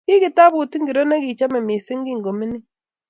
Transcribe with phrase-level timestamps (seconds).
[0.07, 2.65] ki kitabut ingiroo ne kichame missing ko kimining